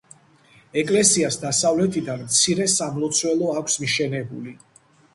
ეკლესიას 0.81 1.37
დასავლეთიდან 1.43 2.25
მცირე 2.31 2.69
სამლოცველო 2.79 3.55
აქვს 3.63 3.81
მიშენებული. 3.87 4.61